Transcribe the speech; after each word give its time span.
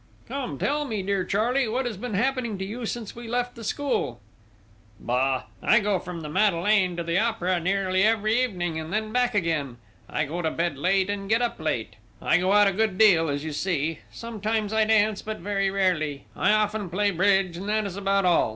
"Come, 0.27 0.57
tell 0.57 0.83
me, 0.85 1.03
dear 1.03 1.23
Charley, 1.23 1.67
what 1.67 1.85
has 1.85 1.95
been 1.95 2.15
happening 2.15 2.57
to 2.57 2.65
you 2.65 2.87
since 2.87 3.15
we 3.15 3.27
left 3.27 3.53
the 3.53 3.63
school?" 3.63 4.19
"Bah! 4.99 5.43
I 5.61 5.79
go 5.79 5.99
from 5.99 6.21
the 6.21 6.27
Madeleine 6.27 6.97
to 6.97 7.03
the 7.03 7.19
Opera 7.19 7.59
nearly 7.59 8.01
every 8.01 8.41
evening, 8.41 8.79
and 8.79 8.91
then 8.91 9.11
back 9.11 9.35
again; 9.35 9.77
I 10.09 10.25
go 10.25 10.41
to 10.41 10.49
bed 10.49 10.75
late 10.79 11.11
and 11.11 11.29
get 11.29 11.43
up 11.43 11.59
late; 11.59 11.97
I 12.19 12.37
go 12.39 12.51
out 12.51 12.65
a 12.67 12.71
good 12.73 12.97
deal, 12.97 13.29
as 13.29 13.43
you 13.45 13.51
see; 13.53 13.99
sometimes 14.11 14.73
I 14.73 14.85
dance, 14.85 15.21
but 15.21 15.37
very 15.37 15.69
rarely; 15.69 16.25
I 16.35 16.51
often 16.51 16.89
play 16.89 17.11
bridge... 17.11 17.55
and 17.55 17.69
that 17.69 17.85
is 17.85 17.95
about 17.95 18.25
all! 18.25 18.49